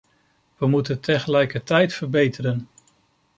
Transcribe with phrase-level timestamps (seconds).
[0.57, 2.67] We moeten tegelijkertijd verbeteren.